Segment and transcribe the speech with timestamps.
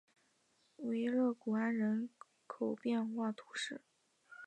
[0.77, 2.09] 维勒古安人
[2.47, 3.81] 口变化图示